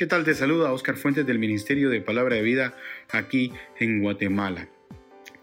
¿Qué 0.00 0.06
tal? 0.06 0.24
Te 0.24 0.32
saluda 0.32 0.72
Oscar 0.72 0.96
Fuentes 0.96 1.26
del 1.26 1.38
Ministerio 1.38 1.90
de 1.90 2.00
Palabra 2.00 2.36
de 2.36 2.40
Vida 2.40 2.74
aquí 3.10 3.52
en 3.78 4.00
Guatemala. 4.00 4.66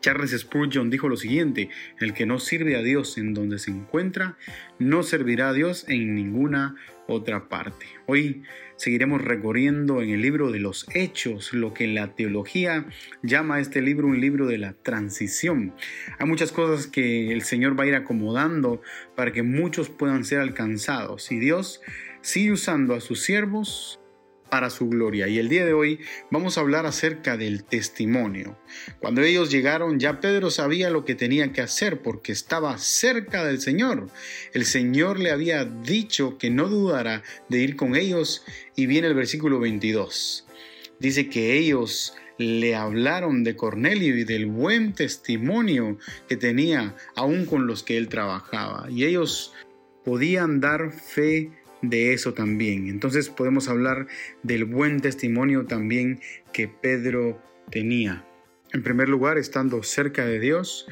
Charles 0.02 0.32
Spurgeon 0.32 0.90
dijo 0.90 1.08
lo 1.08 1.16
siguiente, 1.16 1.70
el 2.00 2.16
que 2.16 2.26
no 2.26 2.40
sirve 2.40 2.76
a 2.76 2.82
Dios 2.82 3.20
en 3.20 3.36
donde 3.36 3.60
se 3.60 3.70
encuentra, 3.70 4.36
no 4.80 5.04
servirá 5.04 5.50
a 5.50 5.54
Dios 5.54 5.86
en 5.90 6.16
ninguna 6.16 6.76
otra 7.08 7.50
parte. 7.50 7.86
Hoy 8.08 8.42
seguiremos 8.78 9.22
recorriendo 9.22 10.02
en 10.02 10.10
el 10.10 10.24
libro 10.24 10.50
de 10.50 10.60
los 10.60 10.88
hechos, 10.92 11.54
lo 11.54 11.76
que 11.76 11.86
la 11.86 12.16
teología 12.16 12.88
llama 13.22 13.58
a 13.58 13.60
este 13.60 13.84
libro 13.84 14.08
un 14.08 14.20
libro 14.20 14.48
de 14.48 14.58
la 14.58 14.74
transición. 14.74 15.76
Hay 16.18 16.26
muchas 16.26 16.52
cosas 16.52 16.88
que 16.88 17.32
el 17.32 17.44
Señor 17.44 17.80
va 17.80 17.84
a 17.84 17.88
ir 17.88 17.96
acomodando 17.96 18.82
para 19.16 19.32
que 19.32 19.44
muchos 19.44 19.92
puedan 19.92 20.26
ser 20.26 20.40
alcanzados 20.40 21.32
y 21.32 21.38
Dios 21.38 21.80
sigue 22.22 22.54
usando 22.54 22.96
a 22.96 23.02
sus 23.02 23.22
siervos 23.22 24.00
para 24.50 24.70
su 24.70 24.90
gloria. 24.90 25.28
Y 25.28 25.40
el 25.40 25.50
día 25.50 25.66
de 25.66 25.74
hoy 25.74 26.00
vamos 26.32 26.58
a 26.58 26.62
hablar 26.62 26.86
acerca 26.86 27.38
del 27.38 27.64
testimonio. 27.64 28.58
Cuando 29.00 29.22
ellos 29.22 29.52
llegaron 29.52 30.00
ya 30.00 30.20
Pedro 30.20 30.52
sabía 30.52 30.90
lo 30.90 31.06
que 31.06 31.16
tenía 31.16 31.52
que 31.54 31.62
hacer 31.62 32.02
porque 32.02 32.32
estaba 32.32 32.78
cerca 32.78 33.46
del 33.46 33.60
Señor. 33.60 34.10
El 34.54 34.66
Señor 34.66 35.20
le 35.20 35.32
había 35.32 35.66
dicho 35.66 36.38
que 36.38 36.50
no 36.50 36.68
dudara 36.70 37.24
de 37.50 37.60
ir 37.60 37.76
con 37.76 37.96
ellos 37.96 38.44
y 38.76 38.86
viene 38.86 39.08
el 39.08 39.16
versículo 39.16 39.60
22. 39.60 40.48
Dice 41.00 41.30
que 41.30 41.54
ellos 41.54 42.16
le 42.38 42.76
hablaron 42.76 43.44
de 43.44 43.56
Cornelio 43.56 44.18
y 44.18 44.24
del 44.24 44.46
buen 44.46 44.94
testimonio 44.94 45.98
que 46.28 46.38
tenía 46.38 46.96
aún 47.16 47.46
con 47.46 47.68
los 47.68 47.84
que 47.84 47.98
él 47.98 48.10
trabajaba. 48.10 48.90
Y 48.90 49.06
ellos 49.06 49.54
podían 50.04 50.60
dar 50.60 50.92
fe 50.92 51.52
de 51.82 52.14
eso 52.14 52.34
también. 52.34 52.88
Entonces 52.88 53.30
podemos 53.30 53.68
hablar 53.70 54.08
del 54.44 54.66
buen 54.66 55.00
testimonio 55.02 55.66
también 55.66 56.20
que 56.54 56.68
Pedro 56.68 57.42
tenía. 57.70 58.26
En 58.74 58.84
primer 58.84 59.10
lugar, 59.10 59.38
estando 59.38 59.84
cerca 59.84 60.26
de 60.26 60.40
Dios 60.40 60.88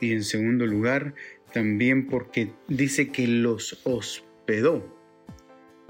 y 0.00 0.12
en 0.12 0.24
segundo 0.24 0.66
lugar, 0.66 1.14
también 1.52 2.06
porque 2.06 2.52
dice 2.68 3.08
que 3.08 3.26
los 3.26 3.80
hospedó. 3.84 4.96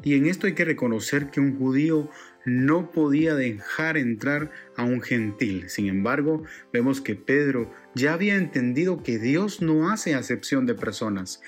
Y 0.03 0.15
en 0.15 0.27
esto 0.27 0.47
hay 0.47 0.55
que 0.55 0.65
reconocer 0.65 1.31
que 1.31 1.41
un 1.41 1.59
judío 1.59 2.09
no 2.45 2.93
podía 2.93 3.35
dejar 3.35 3.97
entrar 3.97 4.51
a 4.77 4.85
un 4.85 5.03
gentil. 5.03 5.69
Sin 5.69 5.89
embargo, 5.89 6.45
vemos 6.73 7.01
que 7.01 7.17
Pedro 7.17 7.73
ya 7.95 8.15
había 8.15 8.37
entendido 8.37 9.03
que 9.03 9.19
Dios 9.19 9.61
no 9.61 9.91
hace 9.91 10.15
acepción 10.15 10.67
de 10.67 10.75
personas 10.75 11.41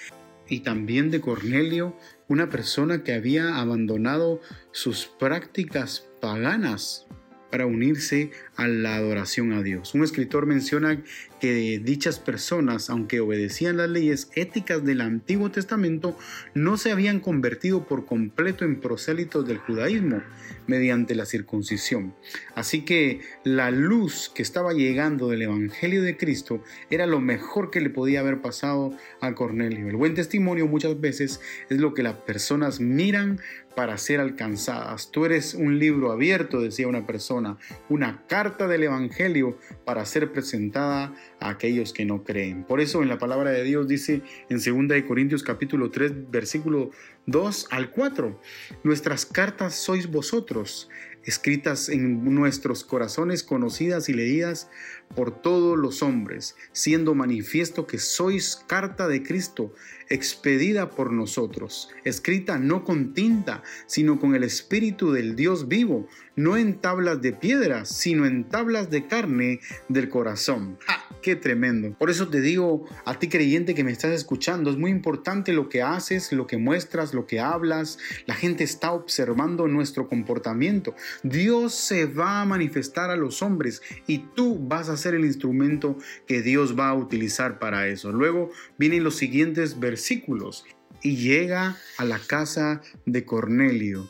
y 0.51 0.61
también 0.61 1.11
de 1.11 1.23
Cornelio, 1.23 1.97
una 2.29 2.51
persona 2.51 3.03
que 3.03 3.15
había 3.15 3.57
abandonado 3.59 4.43
sus 4.73 5.07
prácticas 5.07 6.11
paganas 6.21 7.07
para 7.51 7.67
unirse 7.67 8.33
a 8.57 8.69
la 8.69 8.97
adoración 8.97 9.53
a 9.53 9.63
Dios. 9.63 9.95
Un 9.95 10.05
escritor 10.05 10.47
menciona 10.47 11.03
que 11.41 11.81
dichas 11.83 12.19
personas, 12.19 12.91
aunque 12.91 13.21
obedecían 13.21 13.77
las 13.79 13.89
leyes 13.89 14.31
éticas 14.35 14.85
del 14.85 15.01
Antiguo 15.01 15.51
Testamento, 15.51 16.17
no 16.55 16.77
se 16.77 16.93
habían 16.93 17.21
convertido 17.21 17.87
por 17.87 18.07
completo 18.07 18.65
en 18.65 18.81
prosélitos 18.81 19.47
del 19.47 19.59
judaísmo 19.59 20.23
mediante 20.67 21.15
la 21.15 21.27
circuncisión. 21.27 22.15
Así 22.55 22.85
que 22.85 23.21
la 23.43 23.71
luz 23.71 24.31
que 24.33 24.43
estaba 24.43 24.73
llegando 24.73 25.29
del 25.29 25.43
Evangelio 25.43 26.03
de 26.03 26.17
Cristo 26.17 26.63
era 26.91 27.07
lo 27.07 27.21
mejor 27.21 27.71
que 27.71 27.81
le 27.81 27.91
podía 27.91 28.21
haber 28.21 28.41
pasado 28.41 28.93
a 29.21 29.35
Cornelio. 29.35 29.89
El 29.89 29.97
buen 29.97 30.15
testimonio 30.15 30.69
muchas 30.69 31.01
veces 31.01 31.41
es 31.69 31.79
lo 31.79 31.95
que 31.95 32.05
las 32.05 32.15
personas 32.15 32.79
miran 32.81 33.41
para 33.75 33.97
ser 33.99 34.21
alcanzadas. 34.21 35.11
Tú 35.11 35.25
eres 35.25 35.55
un 35.55 35.79
libro 35.79 36.13
abierto, 36.13 36.61
decía 36.61 36.89
una 36.89 37.07
persona, 37.07 37.57
una 37.89 38.27
carta 38.27 38.69
del 38.69 38.85
Evangelio 38.85 39.59
para 39.85 40.05
ser 40.05 40.33
presentada 40.33 41.15
a 41.41 41.51
aquellos 41.51 41.93
que 41.93 42.05
no 42.05 42.23
creen. 42.23 42.65
Por 42.65 42.81
eso 42.81 43.03
en 43.03 43.09
la 43.09 43.19
palabra 43.19 43.51
de 43.51 43.65
Dios 43.65 43.89
dice 43.89 44.23
en 44.49 44.89
2 44.89 45.03
Corintios 45.07 45.43
capítulo 45.43 45.91
3 45.91 46.31
versículo 46.31 46.91
2 47.27 47.69
al 47.71 47.91
4, 47.91 48.41
nuestras 48.85 49.27
cartas 49.27 49.75
sois 49.75 50.11
vosotros, 50.11 50.89
escritas 51.25 51.89
en 51.89 52.25
nuestros 52.35 52.85
corazones, 52.85 53.43
conocidas 53.43 54.09
y 54.09 54.15
leídas 54.15 54.69
por 55.15 55.43
todos 55.43 55.77
los 55.77 56.03
hombres, 56.03 56.57
siendo 56.73 57.15
manifiesto 57.15 57.87
que 57.87 57.99
sois 57.99 58.63
carta 58.67 59.09
de 59.09 59.23
Cristo, 59.23 59.75
expedida 60.09 60.91
por 60.91 61.13
nosotros, 61.13 61.89
escrita 62.05 62.59
no 62.59 62.85
con 62.85 63.15
tinta, 63.15 63.63
sino 63.87 64.19
con 64.19 64.35
el 64.35 64.43
Espíritu 64.43 65.13
del 65.13 65.37
Dios 65.37 65.69
vivo, 65.69 66.09
no 66.37 66.57
en 66.57 66.81
tablas 66.81 67.23
de 67.23 67.33
piedra, 67.33 67.85
sino 67.85 68.27
en 68.27 68.49
tablas 68.49 68.91
de 68.91 69.07
carne 69.07 69.61
del 69.89 70.09
corazón. 70.09 70.79
¡Qué 71.23 71.37
tremendo! 71.37 71.95
Por 71.99 72.09
eso 72.09 72.29
te 72.29 72.41
digo 72.41 72.87
a 73.05 73.19
ti 73.19 73.29
creyente 73.29 73.75
que 73.75 73.85
me 73.85 73.93
estás 73.93 74.13
escuchando, 74.13 74.71
es 74.71 74.77
muy 74.77 74.91
importante 74.91 75.53
lo 75.53 75.69
que 75.69 75.83
haces, 75.83 76.33
lo 76.33 76.47
que 76.47 76.57
muestras, 76.57 77.15
lo 77.15 77.27
que 77.27 77.41
hablas. 77.41 77.99
La 78.27 78.35
gente 78.35 78.65
está 78.65 78.93
observando 78.93 79.69
nuestro 79.69 80.09
comportamiento. 80.09 80.95
Dios 81.23 81.75
se 81.75 82.07
va 82.07 82.41
a 82.41 82.45
manifestar 82.45 83.11
a 83.11 83.17
los 83.17 83.43
hombres 83.43 83.83
y 84.07 84.19
tú 84.35 84.59
vas 84.69 84.89
a 84.89 84.97
ser 84.97 85.15
el 85.15 85.25
instrumento 85.25 85.99
que 86.27 86.43
Dios 86.43 86.79
va 86.79 86.89
a 86.89 86.95
utilizar 86.95 87.59
para 87.59 87.89
eso. 87.89 88.13
Luego 88.13 88.51
vienen 88.79 89.05
los 89.05 89.17
siguientes 89.17 89.79
versículos 89.79 90.65
y 91.03 91.17
llega 91.17 91.77
a 91.99 92.05
la 92.05 92.19
casa 92.19 92.83
de 93.07 93.25
Cornelio. 93.25 94.09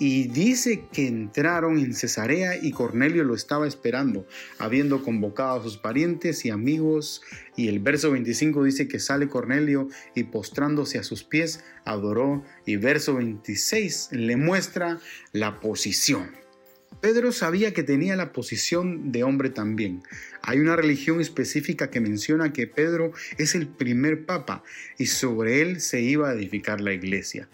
Y 0.00 0.28
dice 0.28 0.84
que 0.92 1.08
entraron 1.08 1.78
en 1.78 1.92
Cesarea 1.92 2.56
y 2.56 2.70
Cornelio 2.70 3.24
lo 3.24 3.34
estaba 3.34 3.66
esperando, 3.66 4.26
habiendo 4.58 5.02
convocado 5.02 5.58
a 5.58 5.62
sus 5.62 5.76
parientes 5.76 6.44
y 6.44 6.50
amigos. 6.50 7.22
Y 7.56 7.66
el 7.66 7.80
verso 7.80 8.12
25 8.12 8.62
dice 8.62 8.86
que 8.86 9.00
sale 9.00 9.28
Cornelio 9.28 9.88
y 10.14 10.24
postrándose 10.24 10.98
a 10.98 11.02
sus 11.02 11.24
pies, 11.24 11.64
adoró. 11.84 12.44
Y 12.64 12.76
verso 12.76 13.16
26 13.16 14.10
le 14.12 14.36
muestra 14.36 15.00
la 15.32 15.58
posición. 15.58 16.30
Pedro 17.00 17.32
sabía 17.32 17.72
que 17.72 17.82
tenía 17.82 18.14
la 18.14 18.32
posición 18.32 19.10
de 19.10 19.24
hombre 19.24 19.50
también. 19.50 20.02
Hay 20.42 20.58
una 20.60 20.76
religión 20.76 21.20
específica 21.20 21.90
que 21.90 22.00
menciona 22.00 22.52
que 22.52 22.66
Pedro 22.66 23.12
es 23.36 23.54
el 23.54 23.66
primer 23.66 24.26
papa 24.26 24.62
y 24.96 25.06
sobre 25.06 25.60
él 25.60 25.80
se 25.80 26.00
iba 26.00 26.30
a 26.30 26.34
edificar 26.34 26.80
la 26.80 26.92
iglesia 26.92 27.48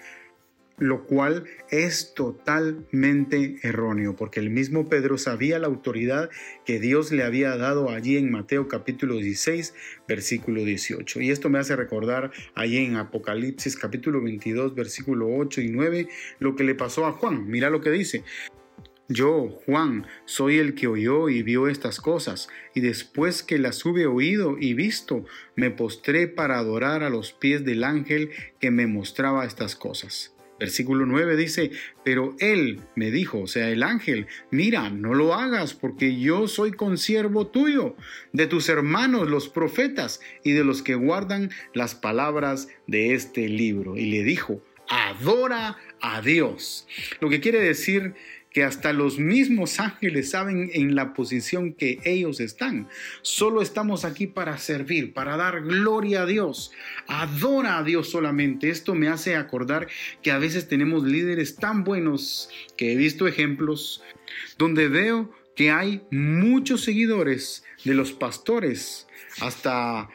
lo 0.79 1.05
cual 1.05 1.45
es 1.71 2.15
totalmente 2.15 3.57
erróneo, 3.62 4.17
porque 4.17 4.41
el 4.41 4.51
mismo 4.51 4.89
Pedro 4.89 5.19
sabía 5.19 5.59
la 5.59 5.67
autoridad 5.67 6.31
que 6.65 6.81
Dios 6.81 7.12
le 7.12 7.23
había 7.23 7.57
dado 7.57 7.91
allí 7.91 8.17
en 8.17 8.31
Mateo 8.31 8.69
capítulo 8.69 9.17
16, 9.17 9.75
versículo 10.09 10.65
18. 10.65 11.21
Y 11.21 11.31
esto 11.31 11.49
me 11.49 11.59
hace 11.59 11.76
recordar 11.76 12.32
allí 12.55 12.79
en 12.79 12.97
Apocalipsis 12.97 13.76
capítulo 13.76 14.23
22, 14.23 14.75
versículo 14.75 15.29
8 15.37 15.61
y 15.61 15.69
9, 15.69 16.09
lo 16.41 16.56
que 16.56 16.65
le 16.65 16.75
pasó 16.75 17.06
a 17.06 17.12
Juan. 17.12 17.49
Mira 17.49 17.70
lo 17.70 17.81
que 17.81 17.91
dice. 17.91 18.25
Yo, 19.09 19.50
Juan, 19.67 20.06
soy 20.25 20.56
el 20.56 20.75
que 20.75 20.87
oyó 20.87 21.29
y 21.29 21.43
vio 21.43 21.69
estas 21.69 22.00
cosas, 22.00 22.49
y 22.75 22.81
después 22.81 23.43
que 23.43 23.59
las 23.59 23.85
hube 23.85 24.06
oído 24.06 24.56
y 24.59 24.73
visto, 24.73 25.27
me 25.56 25.70
postré 25.70 26.27
para 26.27 26.59
adorar 26.59 27.03
a 27.03 27.11
los 27.11 27.35
pies 27.35 27.67
del 27.67 27.85
ángel 27.85 28.31
que 28.61 28.70
me 28.70 28.87
mostraba 28.87 29.44
estas 29.44 29.77
cosas. 29.77 30.33
Versículo 30.59 31.05
9 31.05 31.37
dice, 31.37 31.71
pero 32.05 32.37
él 32.39 32.81
me 32.95 33.11
dijo, 33.11 33.41
o 33.41 33.47
sea, 33.47 33.69
el 33.71 33.83
ángel, 33.83 34.27
mira, 34.51 34.89
no 34.89 35.12
lo 35.15 35.35
hagas 35.35 35.75
porque 35.75 36.19
yo 36.19 36.47
soy 36.47 36.73
consiervo 36.73 37.49
tuyo, 37.49 37.97
de 38.33 38.47
tus 38.47 38.69
hermanos 38.69 39.29
los 39.29 39.49
profetas 39.49 40.21
y 40.45 40.53
de 40.53 40.65
los 40.65 40.83
que 40.83 40.95
guardan 40.95 41.51
las 41.73 41.95
palabras 41.95 42.69
de 42.87 43.15
este 43.15 43.49
libro. 43.49 43.97
Y 43.97 44.06
le 44.06 44.23
dijo, 44.23 44.62
adora 44.89 45.77
a 46.01 46.21
Dios. 46.21 46.87
Lo 47.21 47.29
que 47.31 47.41
quiere 47.41 47.61
decir 47.61 48.15
que 48.55 48.62
hasta 48.62 48.93
los 48.93 49.19
mismos 49.19 49.81
ángeles 49.81 50.31
saben 50.31 50.71
en 50.73 50.95
la 50.95 51.12
posición 51.12 51.75
que 51.75 51.99
ellos 52.05 52.39
están. 52.39 52.89
Solo 53.21 53.61
estamos 53.61 54.05
aquí 54.05 54.29
para 54.29 54.56
servir, 54.59 55.12
para 55.12 55.37
dar 55.37 55.62
gloria 55.62 56.23
a 56.23 56.27
Dios. 56.27 56.71
Adora 57.09 57.79
a 57.79 57.83
Dios 57.83 58.09
solamente. 58.09 58.71
Esto 58.71 58.95
me 58.95 59.09
hace 59.09 59.35
acordar 59.35 59.89
que 60.23 60.31
a 60.31 60.39
veces 60.39 60.69
tenemos 60.69 61.03
líderes 61.03 61.56
tan 61.56 61.83
buenos 61.83 62.49
que 62.77 62.93
he 62.93 62.97
visto 62.97 63.27
ejemplos 63.27 64.05
donde 64.56 64.87
veo 64.89 65.33
que 65.56 65.73
hay 65.73 66.03
muchos 66.12 66.85
seguidores 66.85 67.65
de 67.85 67.95
los 67.95 68.12
pastores, 68.12 69.09
hasta 69.41 70.09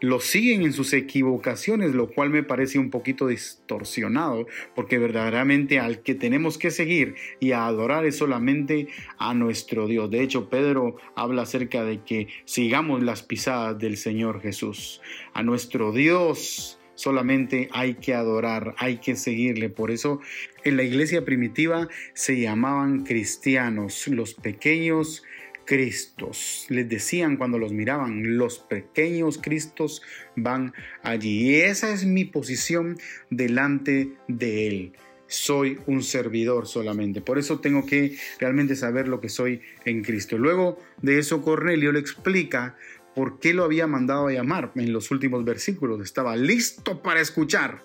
lo 0.00 0.20
siguen 0.20 0.62
en 0.62 0.72
sus 0.72 0.92
equivocaciones, 0.92 1.94
lo 1.94 2.08
cual 2.08 2.30
me 2.30 2.42
parece 2.42 2.78
un 2.78 2.90
poquito 2.90 3.28
distorsionado, 3.28 4.46
porque 4.74 4.98
verdaderamente 4.98 5.78
al 5.78 6.02
que 6.02 6.14
tenemos 6.14 6.58
que 6.58 6.70
seguir 6.70 7.14
y 7.40 7.52
a 7.52 7.66
adorar 7.66 8.04
es 8.04 8.16
solamente 8.16 8.88
a 9.18 9.34
nuestro 9.34 9.86
Dios. 9.86 10.10
De 10.10 10.22
hecho, 10.22 10.50
Pedro 10.50 10.96
habla 11.14 11.42
acerca 11.42 11.84
de 11.84 12.02
que 12.02 12.28
sigamos 12.44 13.02
las 13.02 13.22
pisadas 13.22 13.78
del 13.78 13.96
Señor 13.96 14.40
Jesús, 14.40 15.00
a 15.32 15.42
nuestro 15.42 15.92
Dios 15.92 16.78
solamente 16.94 17.68
hay 17.72 17.94
que 17.94 18.14
adorar, 18.14 18.74
hay 18.78 18.98
que 18.98 19.16
seguirle. 19.16 19.68
Por 19.68 19.90
eso 19.90 20.20
en 20.64 20.76
la 20.76 20.82
iglesia 20.82 21.24
primitiva 21.24 21.88
se 22.14 22.40
llamaban 22.40 23.04
cristianos, 23.04 24.06
los 24.08 24.34
pequeños 24.34 25.24
Cristos. 25.64 26.66
Les 26.68 26.88
decían 26.88 27.36
cuando 27.36 27.58
los 27.58 27.72
miraban, 27.72 28.36
los 28.36 28.58
pequeños 28.58 29.38
Cristos 29.38 30.02
van 30.36 30.72
allí. 31.02 31.50
Y 31.50 31.54
esa 31.56 31.92
es 31.92 32.04
mi 32.04 32.24
posición 32.24 32.98
delante 33.30 34.12
de 34.28 34.66
Él. 34.66 34.92
Soy 35.26 35.78
un 35.86 36.02
servidor 36.02 36.66
solamente. 36.66 37.20
Por 37.20 37.38
eso 37.38 37.60
tengo 37.60 37.86
que 37.86 38.16
realmente 38.38 38.76
saber 38.76 39.08
lo 39.08 39.20
que 39.20 39.28
soy 39.28 39.62
en 39.84 40.02
Cristo. 40.02 40.38
Luego 40.38 40.78
de 41.00 41.18
eso, 41.18 41.42
Cornelio 41.42 41.92
le 41.92 41.98
explica 41.98 42.76
por 43.14 43.38
qué 43.38 43.54
lo 43.54 43.64
había 43.64 43.86
mandado 43.86 44.26
a 44.26 44.32
llamar 44.32 44.72
en 44.74 44.92
los 44.92 45.10
últimos 45.10 45.44
versículos. 45.44 46.00
Estaba 46.02 46.36
listo 46.36 47.02
para 47.02 47.20
escuchar. 47.20 47.82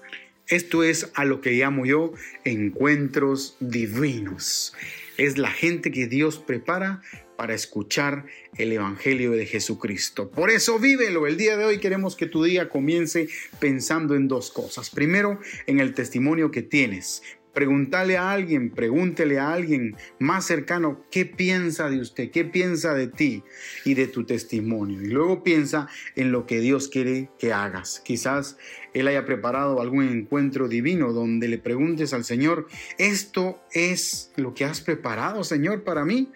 Esto 0.48 0.84
es 0.84 1.12
a 1.14 1.26
lo 1.26 1.42
que 1.42 1.52
llamo 1.52 1.86
yo 1.86 2.14
encuentros 2.44 3.56
divinos. 3.60 4.74
Es 5.18 5.38
la 5.38 5.52
gente 5.52 5.92
que 5.92 6.08
Dios 6.08 6.40
prepara 6.40 7.02
para 7.40 7.54
escuchar 7.54 8.26
el 8.58 8.74
Evangelio 8.74 9.32
de 9.32 9.46
Jesucristo. 9.46 10.30
Por 10.30 10.50
eso 10.50 10.78
vívelo. 10.78 11.26
El 11.26 11.38
día 11.38 11.56
de 11.56 11.64
hoy 11.64 11.78
queremos 11.78 12.18
que 12.18 12.26
tu 12.26 12.44
día 12.44 12.68
comience 12.68 13.30
pensando 13.62 14.14
en 14.16 14.28
dos 14.28 14.52
cosas. 14.52 14.90
Primero, 14.90 15.40
en 15.66 15.80
el 15.80 15.94
testimonio 15.94 16.52
que 16.52 16.64
tienes. 16.64 17.24
Pregúntale 17.54 18.18
a 18.18 18.32
alguien, 18.32 18.72
pregúntele 18.72 19.40
a 19.40 19.54
alguien 19.54 19.96
más 20.20 20.48
cercano 20.48 21.06
qué 21.12 21.26
piensa 21.26 21.90
de 21.90 22.02
usted, 22.02 22.30
qué 22.30 22.44
piensa 22.44 22.94
de 22.94 23.08
ti 23.08 23.42
y 23.86 23.94
de 23.94 24.08
tu 24.08 24.26
testimonio. 24.26 25.02
Y 25.02 25.08
luego 25.08 25.42
piensa 25.42 25.88
en 26.18 26.34
lo 26.34 26.46
que 26.46 26.60
Dios 26.60 26.90
quiere 26.90 27.30
que 27.40 27.54
hagas. 27.54 28.02
Quizás 28.04 28.58
Él 28.94 29.08
haya 29.08 29.26
preparado 29.26 29.80
algún 29.80 30.10
encuentro 30.10 30.68
divino 30.68 31.14
donde 31.14 31.48
le 31.48 31.58
preguntes 31.58 32.12
al 32.12 32.26
Señor, 32.26 32.68
¿esto 32.98 33.62
es 33.72 34.34
lo 34.36 34.54
que 34.54 34.66
has 34.66 34.82
preparado, 34.82 35.46
Señor, 35.46 35.86
para 35.86 36.04
mí? 36.04 36.30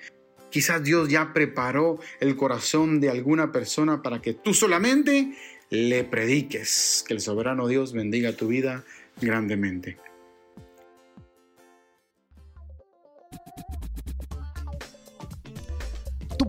Quizás 0.53 0.83
Dios 0.83 1.09
ya 1.09 1.33
preparó 1.33 1.97
el 2.19 2.35
corazón 2.35 2.99
de 2.99 3.09
alguna 3.09 3.51
persona 3.51 4.03
para 4.03 4.21
que 4.21 4.35
tú 4.35 4.53
solamente 4.53 5.35
le 5.71 6.03
prediques. 6.03 7.03
Que 7.07 7.15
el 7.15 7.21
soberano 7.21 7.67
Dios 7.67 7.91
bendiga 7.91 8.33
tu 8.33 8.49
vida 8.49 8.83
grandemente. 9.19 9.97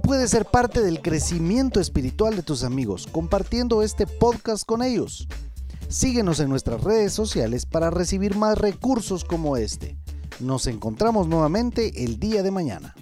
puedes 0.03 0.33
ser 0.33 0.45
parte 0.45 0.83
del 0.83 1.01
crecimiento 1.01 1.81
espiritual 1.81 2.37
de 2.37 2.43
tus 2.43 2.63
amigos 2.63 3.09
compartiendo 3.11 3.83
este 3.83 4.07
podcast 4.07 4.67
con 4.67 4.83
ellos. 4.83 5.27
Síguenos 5.89 6.41
en 6.41 6.51
nuestras 6.51 6.85
redes 6.85 7.15
sociales 7.15 7.65
para 7.65 7.89
recibir 7.89 8.37
más 8.37 8.59
recursos 8.59 9.25
como 9.25 9.57
este. 9.57 9.97
Nos 10.41 10.67
encontramos 10.67 11.27
nuevamente 11.27 12.05
el 12.05 12.21
día 12.21 12.43
de 12.43 12.51
mañana. 12.51 12.95